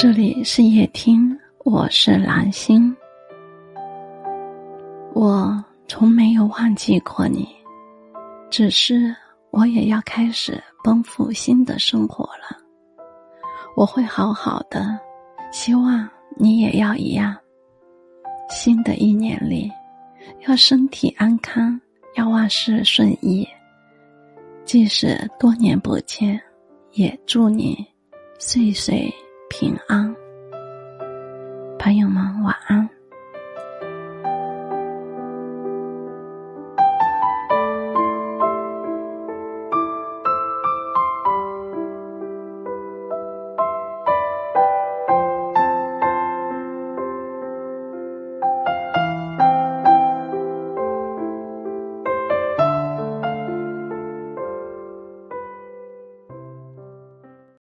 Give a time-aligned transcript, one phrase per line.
[0.00, 2.96] 这里是夜听，我是蓝心。
[5.12, 7.48] 我从没有忘记过你，
[8.48, 9.12] 只是
[9.50, 12.56] 我也要开始奔赴新的生活了。
[13.74, 14.96] 我会好好的，
[15.50, 17.36] 希望你也要一样。
[18.48, 19.68] 新的一年里，
[20.46, 21.76] 要身体安康，
[22.14, 23.44] 要万事顺意。
[24.64, 26.40] 即使多年不见，
[26.92, 27.84] 也祝你
[28.38, 29.12] 岁岁。
[29.48, 30.14] 平安，
[31.78, 32.88] 朋友们晚安。